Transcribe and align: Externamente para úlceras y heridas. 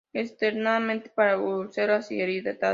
Externamente 0.13 1.11
para 1.11 1.37
úlceras 1.37 2.09
y 2.11 2.19
heridas. 2.21 2.57